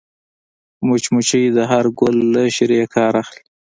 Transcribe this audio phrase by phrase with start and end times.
[0.87, 3.43] مچمچۍ د هر ګل له شيرې کار اخلي